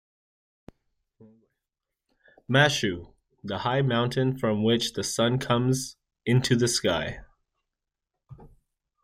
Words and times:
Mashu, 2.49 3.13
the 3.43 3.59
high 3.59 3.83
mountain 3.83 4.35
from 4.35 4.63
which 4.63 4.93
the 4.93 5.03
sun 5.03 5.37
comes 5.37 5.95
into 6.25 6.55
the 6.55 6.67
sky. 6.67 7.19